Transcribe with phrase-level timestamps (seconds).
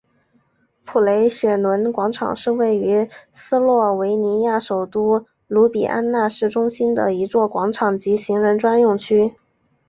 [0.83, 9.35] 普雷雪伦广场是位于斯洛维尼亚首都卢比安纳市中心的一座广场及行人专用区。